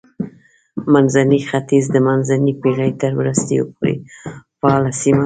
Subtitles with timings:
[0.93, 3.93] منځنی ختیځ د منځنۍ پېړۍ تر وروستیو پورې
[4.59, 5.19] فعاله سیمه وه.